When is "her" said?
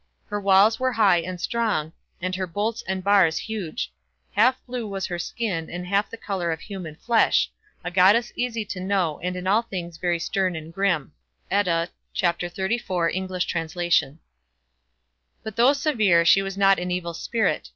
0.25-0.41, 2.35-2.47, 5.05-5.19